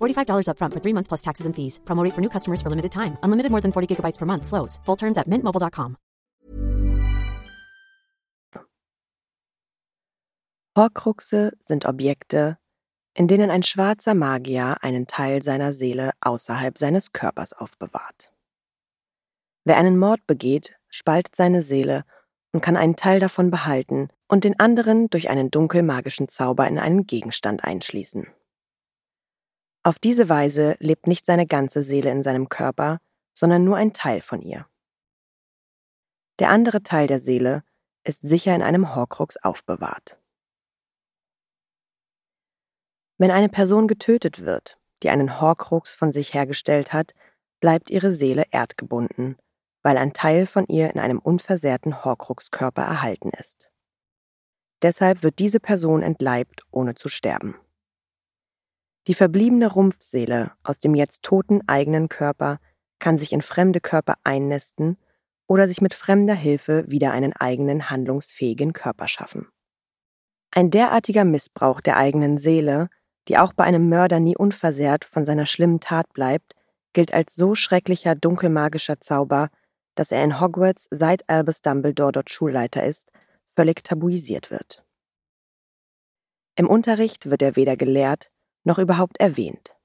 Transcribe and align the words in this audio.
$45 0.00 0.46
upfront 0.46 0.74
for 0.74 0.80
three 0.80 0.94
months 0.94 1.08
plus 1.08 1.22
taxes 1.22 1.46
and 1.46 1.56
fees. 1.56 1.80
Promo 1.84 2.08
for 2.14 2.20
new 2.20 2.30
customers 2.30 2.62
for 2.62 2.70
limited 2.70 2.92
time. 2.92 3.18
Unlimited 3.24 3.50
more 3.50 3.60
than 3.60 3.72
40 3.72 3.90
gigabytes 3.90 4.18
per 4.18 4.26
month. 4.26 4.46
Slows. 4.46 4.78
Full 4.84 4.96
terms 4.96 5.18
at 5.18 5.26
mintmobile.com. 5.26 5.96
Horcruxe 10.76 11.50
sind 11.60 11.84
Objekte, 11.84 12.56
in 13.12 13.26
denen 13.26 13.50
ein 13.50 13.62
schwarzer 13.64 14.14
Magier 14.14 14.76
einen 14.82 15.06
Teil 15.06 15.42
seiner 15.42 15.72
Seele 15.72 16.12
außerhalb 16.20 16.78
seines 16.78 17.12
Körpers 17.12 17.52
aufbewahrt. 17.52 18.32
Wer 19.64 19.76
einen 19.76 19.98
Mord 19.98 20.26
begeht, 20.26 20.76
spaltet 20.88 21.36
seine 21.36 21.60
Seele 21.60 22.04
und 22.52 22.62
kann 22.62 22.76
einen 22.76 22.96
Teil 22.96 23.20
davon 23.20 23.50
behalten 23.50 24.08
und 24.28 24.44
den 24.44 24.58
anderen 24.58 25.10
durch 25.10 25.28
einen 25.28 25.50
dunkelmagischen 25.50 26.28
Zauber 26.28 26.66
in 26.68 26.78
einen 26.78 27.06
Gegenstand 27.06 27.64
einschließen. 27.64 28.28
Auf 29.82 29.98
diese 29.98 30.28
Weise 30.28 30.76
lebt 30.78 31.06
nicht 31.06 31.24
seine 31.24 31.46
ganze 31.46 31.82
Seele 31.82 32.10
in 32.10 32.22
seinem 32.22 32.48
Körper, 32.48 32.98
sondern 33.32 33.64
nur 33.64 33.76
ein 33.76 33.92
Teil 33.92 34.20
von 34.20 34.42
ihr. 34.42 34.66
Der 36.38 36.50
andere 36.50 36.82
Teil 36.82 37.06
der 37.06 37.18
Seele 37.18 37.64
ist 38.04 38.22
sicher 38.22 38.54
in 38.54 38.62
einem 38.62 38.94
Horcrux 38.94 39.36
aufbewahrt. 39.38 40.18
Wenn 43.18 43.30
eine 43.30 43.48
Person 43.48 43.88
getötet 43.88 44.44
wird, 44.44 44.78
die 45.02 45.10
einen 45.10 45.40
Horcrux 45.40 45.92
von 45.92 46.12
sich 46.12 46.34
hergestellt 46.34 46.92
hat, 46.92 47.14
bleibt 47.60 47.90
ihre 47.90 48.12
Seele 48.12 48.44
erdgebunden, 48.50 49.36
weil 49.82 49.96
ein 49.96 50.12
Teil 50.12 50.46
von 50.46 50.66
ihr 50.66 50.90
in 50.90 51.00
einem 51.00 51.18
unversehrten 51.18 52.04
Horcrux-Körper 52.04 52.82
erhalten 52.82 53.30
ist. 53.38 53.70
Deshalb 54.82 55.22
wird 55.22 55.38
diese 55.38 55.60
Person 55.60 56.02
entleibt, 56.02 56.62
ohne 56.70 56.94
zu 56.94 57.08
sterben. 57.08 57.56
Die 59.06 59.14
verbliebene 59.14 59.66
Rumpfseele 59.66 60.52
aus 60.62 60.78
dem 60.80 60.94
jetzt 60.94 61.22
toten 61.22 61.66
eigenen 61.66 62.08
Körper 62.08 62.58
kann 62.98 63.18
sich 63.18 63.32
in 63.32 63.42
fremde 63.42 63.80
Körper 63.80 64.14
einnisten 64.24 64.98
oder 65.46 65.66
sich 65.66 65.80
mit 65.80 65.94
fremder 65.94 66.34
Hilfe 66.34 66.84
wieder 66.88 67.12
einen 67.12 67.32
eigenen 67.32 67.90
handlungsfähigen 67.90 68.72
Körper 68.72 69.08
schaffen. 69.08 69.48
Ein 70.52 70.70
derartiger 70.70 71.24
Missbrauch 71.24 71.80
der 71.80 71.96
eigenen 71.96 72.36
Seele, 72.36 72.88
die 73.28 73.38
auch 73.38 73.52
bei 73.52 73.64
einem 73.64 73.88
Mörder 73.88 74.20
nie 74.20 74.36
unversehrt 74.36 75.04
von 75.04 75.24
seiner 75.24 75.46
schlimmen 75.46 75.80
Tat 75.80 76.12
bleibt, 76.12 76.54
gilt 76.92 77.14
als 77.14 77.34
so 77.34 77.54
schrecklicher 77.54 78.14
dunkelmagischer 78.14 79.00
Zauber, 79.00 79.48
dass 79.94 80.12
er 80.12 80.22
in 80.24 80.40
Hogwarts, 80.40 80.88
seit 80.90 81.28
Albus 81.28 81.62
Dumbledore 81.62 82.12
dort 82.12 82.30
Schulleiter 82.30 82.84
ist, 82.84 83.10
völlig 83.56 83.82
tabuisiert 83.84 84.50
wird. 84.50 84.84
Im 86.56 86.68
Unterricht 86.68 87.30
wird 87.30 87.42
er 87.42 87.56
weder 87.56 87.76
gelehrt 87.76 88.30
noch 88.64 88.78
überhaupt 88.78 89.18
erwähnt. 89.18 89.76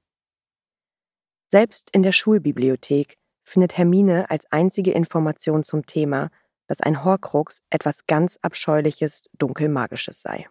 Selbst 1.48 1.90
in 1.92 2.02
der 2.02 2.12
Schulbibliothek 2.12 3.18
findet 3.44 3.78
Hermine 3.78 4.28
als 4.30 4.50
einzige 4.50 4.92
Information 4.92 5.62
zum 5.62 5.86
Thema, 5.86 6.30
dass 6.66 6.80
ein 6.80 7.04
Horcrux 7.04 7.58
etwas 7.70 8.06
ganz 8.06 8.38
Abscheuliches, 8.42 9.28
Dunkelmagisches 9.38 10.20
sei. 10.20 10.48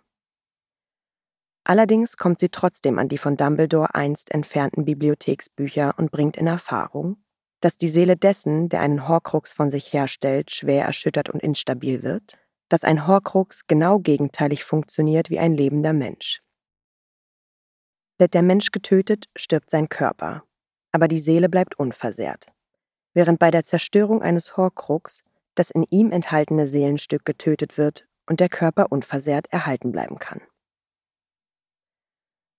Allerdings 1.65 2.17
kommt 2.17 2.39
sie 2.39 2.49
trotzdem 2.49 2.99
an 2.99 3.09
die 3.09 3.17
von 3.17 3.37
Dumbledore 3.37 3.95
einst 3.95 4.31
entfernten 4.31 4.85
Bibliotheksbücher 4.85 5.95
und 5.97 6.11
bringt 6.11 6.37
in 6.37 6.47
Erfahrung, 6.47 7.17
dass 7.59 7.77
die 7.77 7.89
Seele 7.89 8.15
dessen, 8.15 8.69
der 8.69 8.81
einen 8.81 9.07
Horcrux 9.07 9.51
von 9.51 9.71
sich 9.71 9.91
herstellt, 9.91 10.51
schwer 10.51 10.85
erschüttert 10.85 11.29
und 11.29 11.41
instabil 11.41 12.03
wird, 12.03 12.37
dass 12.69 12.83
ein 12.83 13.07
Horcrux 13.07 13.65
genau 13.67 13.99
gegenteilig 13.99 14.63
funktioniert 14.63 15.29
wie 15.29 15.39
ein 15.39 15.53
lebender 15.53 15.93
Mensch. 15.93 16.44
Wird 18.17 18.33
der 18.33 18.43
Mensch 18.43 18.71
getötet, 18.71 19.25
stirbt 19.35 19.69
sein 19.69 19.89
Körper, 19.89 20.43
aber 20.91 21.07
die 21.07 21.19
Seele 21.19 21.49
bleibt 21.49 21.77
unversehrt, 21.77 22.47
während 23.13 23.39
bei 23.39 23.51
der 23.51 23.65
Zerstörung 23.65 24.21
eines 24.21 24.55
Horcrux 24.55 25.23
das 25.55 25.69
in 25.69 25.85
ihm 25.89 26.11
enthaltene 26.11 26.67
Seelenstück 26.67 27.25
getötet 27.25 27.77
wird 27.77 28.07
und 28.25 28.39
der 28.39 28.49
Körper 28.49 28.91
unversehrt 28.91 29.47
erhalten 29.51 29.91
bleiben 29.91 30.19
kann. 30.19 30.41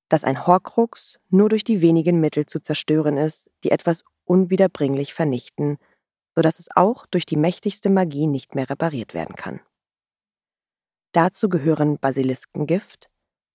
Dass 0.08 0.24
ein 0.24 0.46
Horcrux 0.46 1.18
nur 1.30 1.48
durch 1.48 1.64
die 1.64 1.80
wenigen 1.80 2.20
Mittel 2.20 2.46
zu 2.46 2.60
zerstören 2.60 3.16
ist, 3.16 3.50
die 3.64 3.70
etwas 3.70 4.04
unwiederbringlich 4.24 5.14
vernichten, 5.14 5.78
so 6.34 6.42
dass 6.42 6.58
es 6.58 6.68
auch 6.74 7.06
durch 7.06 7.26
die 7.26 7.36
mächtigste 7.36 7.88
Magie 7.88 8.26
nicht 8.26 8.54
mehr 8.54 8.68
repariert 8.68 9.14
werden 9.14 9.34
kann. 9.34 9.60
Dazu 11.12 11.48
gehören 11.48 11.98
Basiliskengift, 11.98 13.08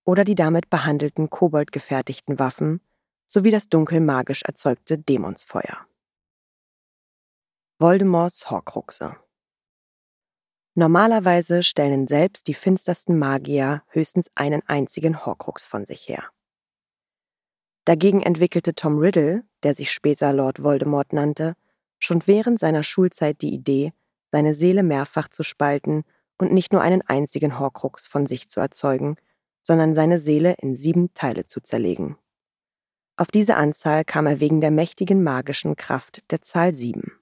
oder 0.06 0.24
die 0.24 0.36
damit 0.36 0.70
behandelten 0.70 1.30
koboldgefertigten 1.30 2.40
Waffen 2.40 2.82
sowie 3.28 3.52
das 3.52 3.70
dunkelmagisch 3.70 4.42
erzeugte 4.44 4.98
Dämonsfeuer. 4.98 5.86
Voldemorts 7.80 8.50
Horcruxe 8.50 9.16
Normalerweise 10.74 11.64
stellen 11.64 12.08
selbst 12.08 12.48
die 12.48 12.54
finstersten 12.54 13.20
Magier 13.20 13.84
höchstens 13.88 14.32
einen 14.36 14.62
einzigen 14.68 15.26
Horcrux 15.26 15.66
von 15.66 15.86
sich 15.86 16.08
her. 16.08 16.24
Dagegen 17.84 18.22
entwickelte 18.22 18.74
Tom 18.74 18.98
Riddle, 19.00 19.44
der 19.64 19.74
sich 19.74 19.92
später 19.92 20.32
Lord 20.32 20.64
Voldemort 20.64 21.12
nannte, 21.12 21.56
schon 22.00 22.26
während 22.26 22.60
seiner 22.60 22.84
Schulzeit 22.84 23.42
die 23.42 23.54
Idee, 23.54 23.92
seine 24.32 24.54
Seele 24.54 24.84
mehrfach 24.84 25.28
zu 25.28 25.44
spalten 25.44 26.04
und 26.38 26.54
nicht 26.54 26.72
nur 26.72 26.82
einen 26.82 27.02
einzigen 27.02 27.60
Horcrux 27.60 28.08
von 28.08 28.26
sich 28.26 28.48
zu 28.48 28.60
erzeugen, 28.60 29.18
sondern 29.62 29.96
seine 29.96 30.20
Seele 30.20 30.56
in 30.60 30.76
sieben 30.76 31.14
Teile 31.14 31.44
zu 31.46 31.62
zerlegen. 31.62 32.18
Auf 33.18 33.28
diese 33.28 33.56
Anzahl 33.56 34.04
kam 34.04 34.26
er 34.26 34.40
wegen 34.40 34.62
der 34.62 34.72
mächtigen 34.72 35.24
magischen 35.24 35.76
Kraft 35.76 36.24
der 36.32 36.42
Zahl 36.42 36.74
sieben. 36.74 37.20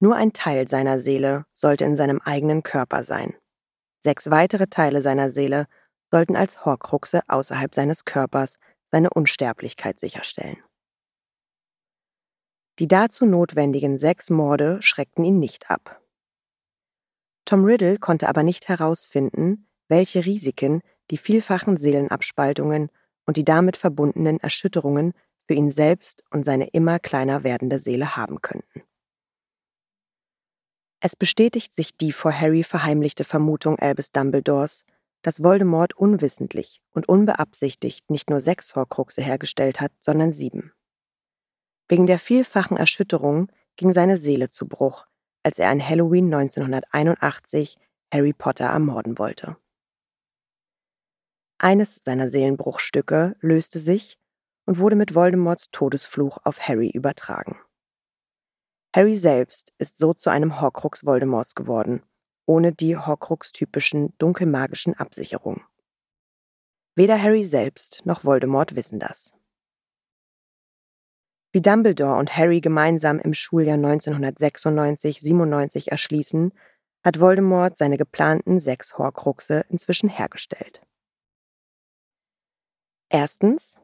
Nur 0.00 0.14
ein 0.14 0.32
Teil 0.32 0.68
seiner 0.68 1.00
Seele 1.00 1.44
sollte 1.54 1.84
in 1.84 1.96
seinem 1.96 2.20
eigenen 2.20 2.62
Körper 2.62 3.02
sein. 3.02 3.34
Sechs 3.98 4.30
weitere 4.30 4.68
Teile 4.68 5.02
seiner 5.02 5.30
Seele 5.30 5.66
sollten 6.10 6.36
als 6.36 6.64
Horcruxe 6.64 7.22
außerhalb 7.26 7.74
seines 7.74 8.04
Körpers 8.04 8.58
seine 8.90 9.10
Unsterblichkeit 9.10 9.98
sicherstellen. 9.98 10.62
Die 12.78 12.86
dazu 12.86 13.26
notwendigen 13.26 13.98
sechs 13.98 14.30
Morde 14.30 14.80
schreckten 14.80 15.24
ihn 15.24 15.40
nicht 15.40 15.68
ab. 15.68 16.00
Tom 17.44 17.64
Riddle 17.64 17.98
konnte 17.98 18.28
aber 18.28 18.44
nicht 18.44 18.68
herausfinden, 18.68 19.68
welche 19.88 20.24
Risiken 20.24 20.82
die 21.10 21.16
vielfachen 21.16 21.76
Seelenabspaltungen 21.76 22.90
und 23.26 23.36
die 23.36 23.44
damit 23.44 23.76
verbundenen 23.76 24.40
Erschütterungen 24.40 25.12
für 25.46 25.54
ihn 25.54 25.70
selbst 25.70 26.22
und 26.30 26.44
seine 26.44 26.68
immer 26.68 26.98
kleiner 26.98 27.44
werdende 27.44 27.78
Seele 27.78 28.16
haben 28.16 28.40
könnten. 28.42 28.82
Es 31.00 31.14
bestätigt 31.14 31.74
sich 31.74 31.96
die 31.96 32.12
vor 32.12 32.32
Harry 32.32 32.64
verheimlichte 32.64 33.24
Vermutung 33.24 33.78
Albus 33.78 34.10
Dumbledores, 34.10 34.84
dass 35.22 35.42
Voldemort 35.42 35.94
unwissentlich 35.94 36.82
und 36.92 37.08
unbeabsichtigt 37.08 38.10
nicht 38.10 38.30
nur 38.30 38.40
sechs 38.40 38.74
Horcruxe 38.74 39.22
hergestellt 39.22 39.80
hat, 39.80 39.92
sondern 40.00 40.32
sieben. 40.32 40.72
Wegen 41.88 42.06
der 42.06 42.18
vielfachen 42.18 42.76
Erschütterung 42.76 43.50
ging 43.76 43.92
seine 43.92 44.16
Seele 44.16 44.48
zu 44.48 44.66
Bruch, 44.68 45.06
als 45.42 45.58
er 45.58 45.70
an 45.70 45.86
Halloween 45.86 46.32
1981 46.32 47.78
Harry 48.12 48.32
Potter 48.32 48.66
ermorden 48.66 49.18
wollte. 49.18 49.56
Eines 51.58 51.96
seiner 51.96 52.28
Seelenbruchstücke 52.28 53.34
löste 53.40 53.80
sich 53.80 54.16
und 54.64 54.78
wurde 54.78 54.94
mit 54.94 55.16
Voldemorts 55.16 55.70
Todesfluch 55.72 56.38
auf 56.44 56.60
Harry 56.60 56.90
übertragen. 56.90 57.58
Harry 58.94 59.16
selbst 59.16 59.74
ist 59.78 59.98
so 59.98 60.14
zu 60.14 60.30
einem 60.30 60.60
Horcrux 60.60 61.04
Voldemorts 61.04 61.56
geworden, 61.56 62.04
ohne 62.46 62.72
die 62.72 62.96
Horcrux-typischen 62.96 64.14
dunkelmagischen 64.18 64.94
Absicherungen. 64.94 65.64
Weder 66.94 67.20
Harry 67.20 67.44
selbst 67.44 68.02
noch 68.04 68.24
Voldemort 68.24 68.76
wissen 68.76 69.00
das. 69.00 69.34
Wie 71.52 71.62
Dumbledore 71.62 72.18
und 72.18 72.36
Harry 72.36 72.60
gemeinsam 72.60 73.18
im 73.18 73.32
Schuljahr 73.34 73.78
1996-97 73.78 75.90
erschließen, 75.90 76.52
hat 77.04 77.20
Voldemort 77.20 77.78
seine 77.78 77.96
geplanten 77.96 78.58
sechs 78.60 78.98
Horcruxe 78.98 79.64
inzwischen 79.68 80.08
hergestellt. 80.08 80.82
Erstens. 83.10 83.80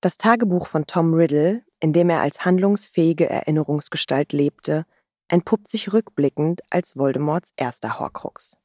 Das 0.00 0.16
Tagebuch 0.16 0.66
von 0.66 0.86
Tom 0.86 1.14
Riddle 1.14 1.66
in 1.80 1.92
dem 1.92 2.10
er 2.10 2.20
als 2.20 2.44
handlungsfähige 2.44 3.28
Erinnerungsgestalt 3.28 4.32
lebte, 4.32 4.86
entpuppt 5.28 5.68
sich 5.68 5.92
rückblickend 5.92 6.62
als 6.70 6.96
Voldemorts 6.96 7.52
erster 7.56 7.98
Horcrux. 7.98 8.56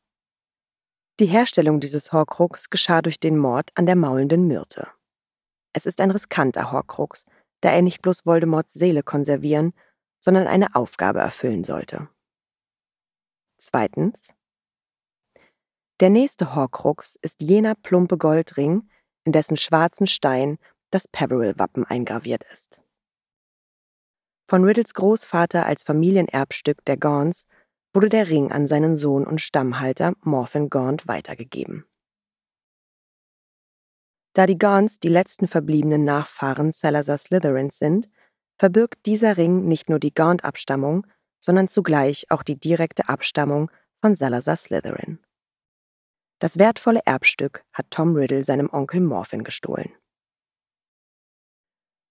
Die 1.19 1.25
Herstellung 1.25 1.79
dieses 1.79 2.13
Horcrux 2.13 2.69
geschah 2.69 3.01
durch 3.01 3.19
den 3.19 3.37
Mord 3.37 3.71
an 3.75 3.85
der 3.85 3.95
maulenden 3.95 4.47
Myrte. 4.47 4.87
Es 5.73 5.85
ist 5.85 6.01
ein 6.01 6.11
riskanter 6.11 6.71
Horcrux, 6.71 7.25
da 7.61 7.71
er 7.71 7.81
nicht 7.81 8.01
bloß 8.01 8.25
Voldemorts 8.25 8.73
Seele 8.73 9.03
konservieren, 9.03 9.73
sondern 10.19 10.47
eine 10.47 10.75
Aufgabe 10.75 11.19
erfüllen 11.19 11.63
sollte. 11.63 12.09
Zweitens. 13.57 14.33
Der 15.99 16.09
nächste 16.09 16.55
Horcrux 16.55 17.17
ist 17.21 17.41
jener 17.41 17.75
plumpe 17.75 18.17
Goldring, 18.17 18.89
in 19.25 19.31
dessen 19.31 19.57
schwarzen 19.57 20.07
Stein 20.07 20.57
das 20.91 21.07
Peveril-Wappen 21.07 21.85
eingraviert 21.85 22.43
ist. 22.53 22.81
Von 24.49 24.63
Riddles 24.63 24.93
Großvater 24.93 25.65
als 25.65 25.83
Familienerbstück 25.83 26.83
der 26.85 26.97
Gaunts 26.97 27.47
wurde 27.93 28.09
der 28.09 28.29
Ring 28.29 28.51
an 28.51 28.67
seinen 28.67 28.97
Sohn 28.97 29.25
und 29.25 29.41
Stammhalter 29.41 30.13
Morphin 30.21 30.69
Gaunt 30.69 31.07
weitergegeben. 31.07 31.85
Da 34.33 34.45
die 34.45 34.57
Gaunts 34.57 34.99
die 34.99 35.09
letzten 35.09 35.47
verbliebenen 35.47 36.05
Nachfahren 36.05 36.71
Salazar 36.71 37.17
Slytherins 37.17 37.77
sind, 37.77 38.09
verbirgt 38.57 39.05
dieser 39.05 39.37
Ring 39.37 39.65
nicht 39.65 39.89
nur 39.89 39.99
die 39.99 40.13
Gaunt-Abstammung, 40.13 41.05
sondern 41.43 41.67
zugleich 41.67 42.29
auch 42.29 42.43
die 42.43 42.59
direkte 42.59 43.09
Abstammung 43.09 43.71
von 44.01 44.15
Salazar 44.15 44.55
Slytherin. 44.55 45.19
Das 46.41 46.57
wertvolle 46.57 47.01
Erbstück 47.05 47.63
hat 47.71 47.91
Tom 47.91 48.15
Riddle 48.15 48.43
seinem 48.43 48.67
Onkel 48.71 48.99
Morphin 48.99 49.43
gestohlen. 49.43 49.95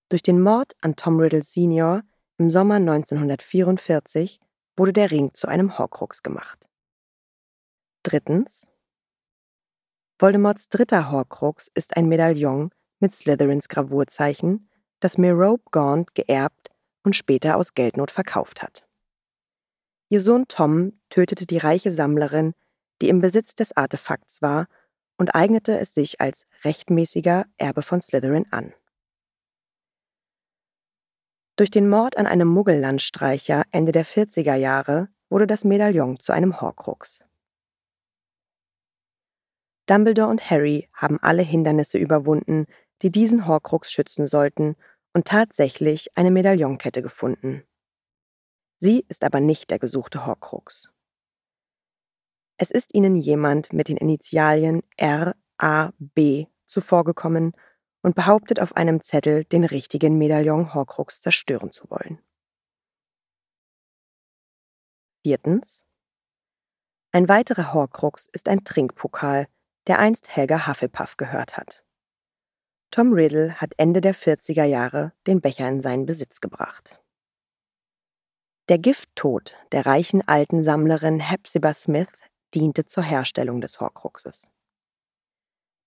Durch 0.08 0.22
den 0.22 0.40
Mord 0.40 0.76
an 0.80 0.94
Tom 0.94 1.18
Riddle 1.18 1.42
Sr. 1.42 2.04
im 2.38 2.48
Sommer 2.48 2.76
1944 2.76 4.38
wurde 4.76 4.92
der 4.92 5.10
Ring 5.10 5.34
zu 5.34 5.48
einem 5.48 5.76
Horcrux 5.76 6.22
gemacht. 6.22 6.68
Drittens. 8.04 8.70
Voldemorts 10.20 10.68
dritter 10.68 11.10
Horcrux 11.10 11.66
ist 11.74 11.96
ein 11.96 12.06
Medaillon 12.06 12.70
mit 13.00 13.12
Slytherins 13.12 13.68
Gravurzeichen, 13.68 14.70
das 15.00 15.18
Merope 15.18 15.64
Gaunt 15.72 16.14
geerbt 16.14 16.70
und 17.02 17.16
später 17.16 17.56
aus 17.56 17.74
Geldnot 17.74 18.12
verkauft 18.12 18.62
hat. 18.62 18.86
Ihr 20.08 20.20
Sohn 20.20 20.46
Tom 20.46 21.00
tötete 21.08 21.46
die 21.46 21.58
reiche 21.58 21.90
Sammlerin, 21.90 22.54
die 23.00 23.08
im 23.08 23.20
Besitz 23.20 23.54
des 23.54 23.76
Artefakts 23.76 24.42
war, 24.42 24.66
und 25.18 25.34
eignete 25.34 25.78
es 25.78 25.92
sich 25.92 26.20
als 26.20 26.46
rechtmäßiger 26.64 27.44
Erbe 27.58 27.82
von 27.82 28.00
Slytherin 28.00 28.46
an. 28.50 28.72
Durch 31.56 31.70
den 31.70 31.90
Mord 31.90 32.16
an 32.16 32.26
einem 32.26 32.48
Muggellandstreicher 32.48 33.64
Ende 33.70 33.92
der 33.92 34.06
40er 34.06 34.54
Jahre 34.54 35.08
wurde 35.28 35.46
das 35.46 35.64
Medaillon 35.64 36.18
zu 36.18 36.32
einem 36.32 36.60
Horcrux. 36.60 37.22
Dumbledore 39.84 40.30
und 40.30 40.48
Harry 40.48 40.88
haben 40.94 41.18
alle 41.20 41.42
Hindernisse 41.42 41.98
überwunden, 41.98 42.66
die 43.02 43.10
diesen 43.10 43.46
Horcrux 43.46 43.92
schützen 43.92 44.26
sollten, 44.26 44.76
und 45.12 45.26
tatsächlich 45.26 46.16
eine 46.16 46.30
Medaillonkette 46.30 47.02
gefunden. 47.02 47.64
Sie 48.78 49.04
ist 49.08 49.24
aber 49.24 49.40
nicht 49.40 49.70
der 49.70 49.78
gesuchte 49.78 50.24
Horcrux. 50.24 50.90
Es 52.62 52.70
ist 52.70 52.94
ihnen 52.94 53.16
jemand 53.16 53.72
mit 53.72 53.88
den 53.88 53.96
Initialien 53.96 54.82
R, 54.98 55.34
A, 55.56 55.92
B 55.98 56.44
zuvorgekommen 56.66 57.52
und 58.02 58.14
behauptet 58.14 58.60
auf 58.60 58.76
einem 58.76 59.00
Zettel, 59.00 59.44
den 59.44 59.64
richtigen 59.64 60.18
Medaillon 60.18 60.74
Horcrux 60.74 61.22
zerstören 61.22 61.70
zu 61.70 61.88
wollen. 61.88 62.20
Viertens. 65.24 65.86
Ein 67.12 67.30
weiterer 67.30 67.72
Horcrux 67.72 68.26
ist 68.30 68.46
ein 68.46 68.62
Trinkpokal, 68.62 69.48
der 69.86 69.98
einst 69.98 70.36
Helga 70.36 70.66
Hufflepuff 70.66 71.16
gehört 71.16 71.56
hat. 71.56 71.82
Tom 72.90 73.14
Riddle 73.14 73.54
hat 73.58 73.72
Ende 73.78 74.02
der 74.02 74.14
40er 74.14 74.64
Jahre 74.64 75.14
den 75.26 75.40
Becher 75.40 75.66
in 75.66 75.80
seinen 75.80 76.04
Besitz 76.04 76.42
gebracht. 76.42 77.00
Der 78.68 78.78
Gifttod 78.78 79.56
der 79.72 79.86
reichen 79.86 80.20
alten 80.28 80.62
Sammlerin 80.62 81.20
Hepzibah 81.20 81.72
Smith 81.72 82.29
diente 82.54 82.86
zur 82.86 83.02
Herstellung 83.02 83.60
des 83.60 83.80
Horcruxes. 83.80 84.48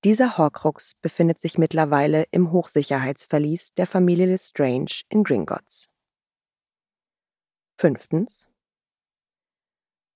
Dieser 0.03 0.37
Horcrux 0.37 0.95
befindet 1.01 1.39
sich 1.39 1.57
mittlerweile 1.57 2.25
im 2.31 2.51
Hochsicherheitsverlies 2.51 3.73
der 3.73 3.87
Familie 3.87 4.25
Lestrange 4.25 5.03
in 5.09 5.23
Gringotts. 5.23 5.87
Fünftens. 7.79 8.49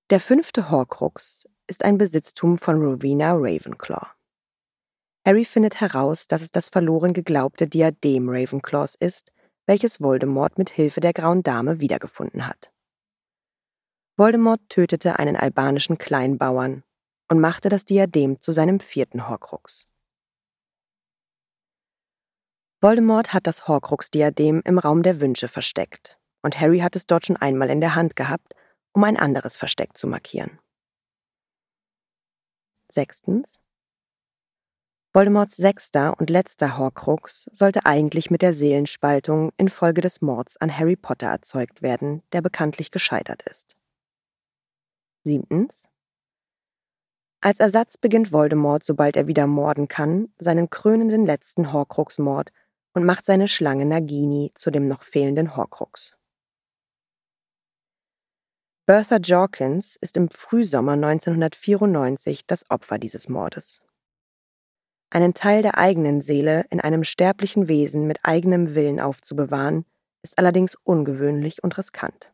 Der 0.09 0.19
fünfte 0.19 0.69
Horcrux 0.69 1.47
ist 1.67 1.85
ein 1.85 1.97
Besitztum 1.97 2.57
von 2.57 2.81
Rowena 2.81 3.33
Ravenclaw. 3.33 4.07
Harry 5.25 5.43
findet 5.43 5.81
heraus, 5.81 6.27
dass 6.27 6.41
es 6.41 6.51
das 6.51 6.69
verloren 6.69 7.13
geglaubte 7.13 7.67
Diadem 7.67 8.29
Ravenclaws 8.29 8.95
ist, 8.95 9.33
welches 9.65 9.99
Voldemort 9.99 10.57
mit 10.57 10.69
Hilfe 10.69 11.01
der 11.01 11.11
Grauen 11.11 11.43
Dame 11.43 11.81
wiedergefunden 11.81 12.47
hat. 12.47 12.71
Voldemort 14.19 14.61
tötete 14.67 15.19
einen 15.19 15.35
albanischen 15.35 15.99
Kleinbauern 15.99 16.83
und 17.29 17.39
machte 17.39 17.69
das 17.69 17.85
Diadem 17.85 18.41
zu 18.41 18.51
seinem 18.51 18.79
vierten 18.79 19.29
Horcrux. 19.29 19.87
Voldemort 22.81 23.33
hat 23.33 23.45
das 23.45 23.67
Horcrux-Diadem 23.67 24.61
im 24.65 24.79
Raum 24.79 25.03
der 25.03 25.21
Wünsche 25.21 25.47
versteckt, 25.47 26.17
und 26.41 26.59
Harry 26.59 26.79
hat 26.79 26.95
es 26.95 27.05
dort 27.05 27.27
schon 27.27 27.37
einmal 27.37 27.69
in 27.69 27.79
der 27.79 27.93
Hand 27.93 28.15
gehabt, 28.15 28.55
um 28.91 29.03
ein 29.03 29.17
anderes 29.17 29.55
Versteck 29.55 29.95
zu 29.95 30.07
markieren. 30.07 30.59
Sechstens. 32.89 33.59
Voldemorts 35.13 35.57
sechster 35.57 36.19
und 36.19 36.31
letzter 36.31 36.77
Horcrux 36.79 37.49
sollte 37.51 37.85
eigentlich 37.85 38.31
mit 38.31 38.41
der 38.41 38.53
Seelenspaltung 38.53 39.51
infolge 39.57 40.01
des 40.01 40.21
Mords 40.21 40.57
an 40.57 40.75
Harry 40.75 40.95
Potter 40.95 41.27
erzeugt 41.27 41.83
werden, 41.83 42.23
der 42.31 42.41
bekanntlich 42.41 42.89
gescheitert 42.89 43.43
ist. 43.43 43.75
Siebtens. 45.27 45.89
Als 47.41 47.59
Ersatz 47.59 47.97
beginnt 47.97 48.31
Voldemort, 48.31 48.83
sobald 48.83 49.17
er 49.17 49.27
wieder 49.27 49.45
morden 49.45 49.87
kann, 49.87 50.33
seinen 50.39 50.69
krönenden 50.69 51.25
letzten 51.25 51.73
Horcrux-Mord 51.73 52.51
und 52.93 53.03
macht 53.03 53.25
seine 53.25 53.47
Schlange 53.47 53.85
Nagini 53.85 54.51
zu 54.55 54.71
dem 54.71 54.87
noch 54.87 55.03
fehlenden 55.03 55.55
Horcrux. 55.55 56.15
Bertha 58.85 59.17
Jorkins 59.17 59.97
ist 59.99 60.15
im 60.15 60.29
Frühsommer 60.29 60.93
1994 60.93 62.47
das 62.47 62.69
Opfer 62.69 62.97
dieses 62.97 63.27
Mordes. 63.27 63.83
Einen 65.09 65.33
Teil 65.33 65.61
der 65.61 65.77
eigenen 65.77 66.21
Seele 66.21 66.65
in 66.69 66.79
einem 66.79 67.03
sterblichen 67.03 67.67
Wesen 67.67 68.07
mit 68.07 68.19
eigenem 68.23 68.75
Willen 68.75 69.01
aufzubewahren, 69.01 69.85
ist 70.23 70.39
allerdings 70.39 70.75
ungewöhnlich 70.75 71.63
und 71.63 71.77
riskant. 71.77 72.31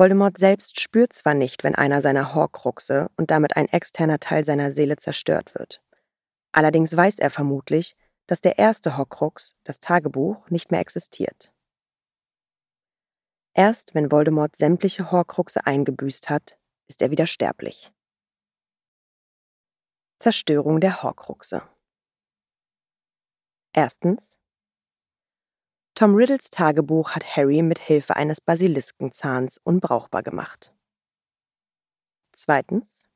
Voldemort 0.00 0.38
selbst 0.38 0.80
spürt 0.80 1.12
zwar 1.12 1.34
nicht, 1.34 1.62
wenn 1.62 1.74
einer 1.74 2.00
seiner 2.00 2.34
Horcruxe 2.34 3.10
und 3.18 3.30
damit 3.30 3.58
ein 3.58 3.68
externer 3.68 4.18
Teil 4.18 4.46
seiner 4.46 4.72
Seele 4.72 4.96
zerstört 4.96 5.54
wird. 5.54 5.82
Allerdings 6.52 6.96
weiß 6.96 7.18
er 7.18 7.28
vermutlich, 7.28 7.96
dass 8.26 8.40
der 8.40 8.56
erste 8.56 8.96
Horcrux, 8.96 9.56
das 9.62 9.78
Tagebuch, 9.78 10.48
nicht 10.48 10.70
mehr 10.70 10.80
existiert. 10.80 11.52
Erst 13.52 13.94
wenn 13.94 14.10
Voldemort 14.10 14.56
sämtliche 14.56 15.10
Horcruxe 15.10 15.66
eingebüßt 15.66 16.30
hat, 16.30 16.58
ist 16.88 17.02
er 17.02 17.10
wieder 17.10 17.26
sterblich. 17.26 17.92
Zerstörung 20.18 20.80
der 20.80 21.02
Horcruxe. 21.02 21.62
Erstens. 23.74 24.39
Tom 25.94 26.14
Riddles 26.14 26.50
Tagebuch 26.50 27.12
hat 27.12 27.36
Harry 27.36 27.62
mit 27.62 27.78
Hilfe 27.78 28.16
eines 28.16 28.40
Basiliskenzahns 28.40 29.58
unbrauchbar 29.62 30.22
gemacht. 30.22 30.72
Zweitens. 32.32 33.06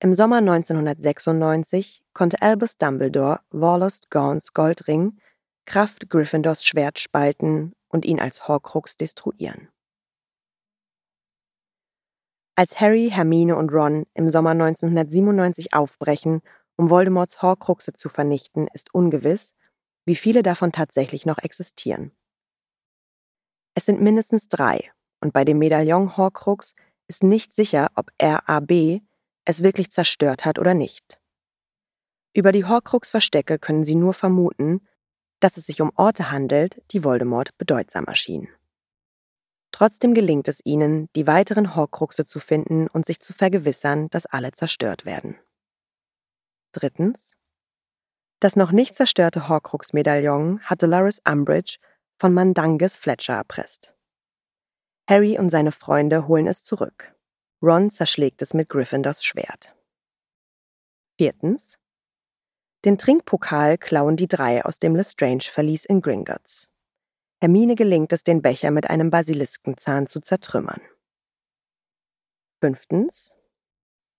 Im 0.00 0.14
Sommer 0.14 0.38
1996 0.38 2.02
konnte 2.12 2.42
Albus 2.42 2.76
Dumbledore 2.76 3.40
Warlost 3.50 4.10
Gaunts 4.10 4.52
Goldring 4.52 5.18
Kraft 5.66 6.10
Gryffindors 6.10 6.64
Schwert 6.64 6.98
spalten 6.98 7.74
und 7.88 8.04
ihn 8.04 8.20
als 8.20 8.46
Horcrux 8.46 8.96
destruieren. 8.96 9.68
Als 12.54 12.80
Harry, 12.80 13.10
Hermine 13.12 13.56
und 13.56 13.70
Ron 13.70 14.06
im 14.14 14.30
Sommer 14.30 14.50
1997 14.50 15.74
aufbrechen, 15.74 16.40
um 16.76 16.88
Voldemorts 16.88 17.42
Horcruxe 17.42 17.92
zu 17.92 18.08
vernichten, 18.08 18.68
ist 18.72 18.94
ungewiss, 18.94 19.54
wie 20.06 20.16
viele 20.16 20.42
davon 20.42 20.72
tatsächlich 20.72 21.26
noch 21.26 21.38
existieren. 21.38 22.12
Es 23.74 23.84
sind 23.84 24.00
mindestens 24.00 24.48
drei, 24.48 24.90
und 25.20 25.32
bei 25.32 25.44
dem 25.44 25.58
Medaillon 25.58 26.16
Horcrux 26.16 26.74
ist 27.08 27.22
nicht 27.22 27.54
sicher, 27.54 27.90
ob 27.94 28.10
RAB 28.20 29.02
es 29.44 29.62
wirklich 29.62 29.90
zerstört 29.90 30.44
hat 30.44 30.58
oder 30.58 30.74
nicht. 30.74 31.20
Über 32.34 32.52
die 32.52 32.64
Horcrux-Verstecke 32.64 33.58
können 33.58 33.84
sie 33.84 33.94
nur 33.94 34.14
vermuten, 34.14 34.86
dass 35.40 35.56
es 35.56 35.66
sich 35.66 35.80
um 35.80 35.92
Orte 35.96 36.30
handelt, 36.30 36.82
die 36.92 37.04
Voldemort 37.04 37.56
bedeutsam 37.58 38.04
erschienen. 38.06 38.48
Trotzdem 39.72 40.14
gelingt 40.14 40.48
es 40.48 40.60
ihnen, 40.64 41.08
die 41.14 41.26
weiteren 41.26 41.74
Horcruxe 41.74 42.24
zu 42.24 42.40
finden 42.40 42.88
und 42.88 43.04
sich 43.04 43.20
zu 43.20 43.32
vergewissern, 43.34 44.08
dass 44.08 44.26
alle 44.26 44.52
zerstört 44.52 45.04
werden. 45.04 45.38
Drittens. 46.72 47.35
Das 48.40 48.54
noch 48.54 48.70
nicht 48.70 48.94
zerstörte 48.94 49.48
Horcrux-Medaillon 49.48 50.60
hat 50.60 50.82
Dolores 50.82 51.20
Umbridge 51.26 51.78
von 52.18 52.34
Mandanges 52.34 52.96
Fletcher 52.96 53.34
erpresst. 53.34 53.94
Harry 55.08 55.38
und 55.38 55.50
seine 55.50 55.72
Freunde 55.72 56.26
holen 56.26 56.46
es 56.46 56.64
zurück. 56.64 57.14
Ron 57.62 57.90
zerschlägt 57.90 58.42
es 58.42 58.52
mit 58.52 58.68
Gryffindors 58.68 59.24
Schwert. 59.24 59.74
Viertens. 61.18 61.78
Den 62.84 62.98
Trinkpokal 62.98 63.78
klauen 63.78 64.16
die 64.16 64.28
drei 64.28 64.64
aus 64.64 64.78
dem 64.78 64.94
Lestrange-Verlies 64.94 65.86
in 65.86 66.02
Gringotts. 66.02 66.68
Hermine 67.40 67.74
gelingt 67.74 68.12
es, 68.12 68.22
den 68.22 68.42
Becher 68.42 68.70
mit 68.70 68.90
einem 68.90 69.10
Basiliskenzahn 69.10 70.06
zu 70.06 70.20
zertrümmern. 70.20 70.80
Fünftens. 72.60 73.32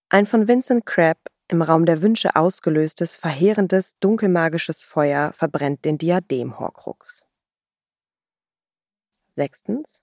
Ein 0.09 0.25
von 0.25 0.47
Vincent 0.47 0.86
Crabbe 0.86 1.29
im 1.50 1.62
Raum 1.62 1.86
der 1.86 2.01
Wünsche 2.01 2.36
ausgelöstes, 2.36 3.16
verheerendes, 3.16 3.98
dunkelmagisches 4.00 4.84
Feuer 4.84 5.32
verbrennt 5.34 5.86
den 5.86 5.98
Diadem-Horcrux. 5.98 7.25
Sechstens. 9.36 10.01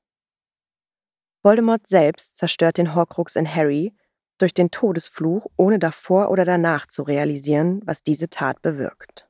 Voldemort 1.43 1.87
selbst 1.87 2.39
zerstört 2.39 2.79
den 2.79 2.95
Horcrux 2.95 3.37
in 3.37 3.53
Harry 3.53 3.95
durch 4.39 4.55
den 4.55 4.71
Todesfluch, 4.71 5.47
ohne 5.57 5.79
davor 5.79 6.31
oder 6.31 6.45
danach 6.45 6.87
zu 6.87 7.03
realisieren, 7.03 7.83
was 7.85 8.03
diese 8.03 8.29
Tat 8.29 8.63
bewirkt. 8.63 9.29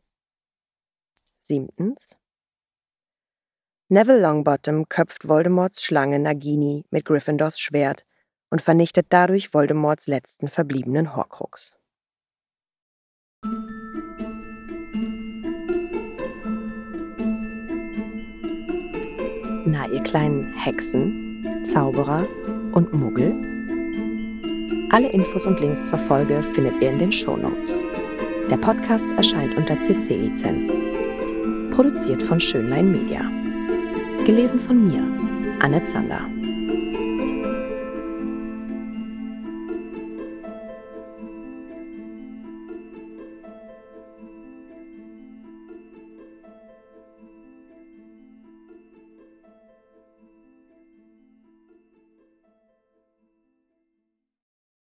Siebtens. 1.41 2.17
Neville 3.89 4.21
Longbottom 4.21 4.89
köpft 4.89 5.29
Voldemorts 5.29 5.83
Schlange 5.83 6.19
Nagini 6.19 6.87
mit 6.91 7.05
Gryffindors 7.05 7.59
Schwert 7.59 8.07
und 8.51 8.63
vernichtet 8.63 9.07
dadurch 9.11 9.53
Voldemorts 9.53 10.07
letzten 10.07 10.49
verbliebenen 10.49 11.17
Horcrux. 11.17 11.77
Na, 19.75 19.89
ihr 19.89 20.05
kleinen 20.05 20.53
Hexen, 20.53 21.65
Zauberer 21.65 22.29
und 22.71 22.93
Muggel? 22.93 23.35
Alle 24.91 25.09
Infos 25.09 25.49
und 25.49 25.59
Links 25.59 25.83
zur 25.83 25.99
Folge 25.99 26.45
findet 26.45 26.81
ihr 26.81 26.91
in 26.91 26.99
den 26.99 27.11
Show 27.11 27.37
Notes. 27.37 27.83
Der 28.49 28.57
Podcast 28.57 29.11
erscheint 29.17 29.57
unter 29.57 29.83
CC-Lizenz. 29.83 30.77
Produziert 31.73 32.23
von 32.23 32.39
Schönlein 32.39 32.93
Media. 32.93 33.29
Gelesen 34.25 34.61
von 34.61 34.85
mir, 34.85 35.03
Anne 35.59 35.83
Zander. 35.83 36.25